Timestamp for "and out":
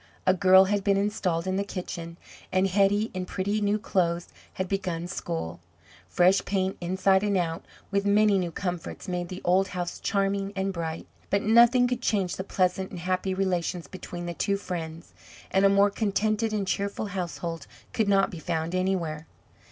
7.21-7.63